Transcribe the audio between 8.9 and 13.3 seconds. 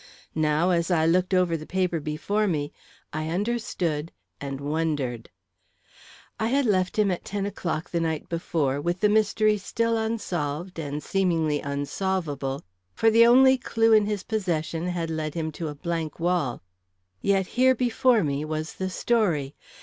the mystery still unsolved and seemingly unsolvable, for the